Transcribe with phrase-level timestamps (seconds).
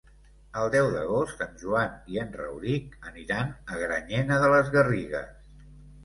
[0.59, 5.45] El deu d'agost en Joan i en Rauric aniran a Granyena de les Garrigues.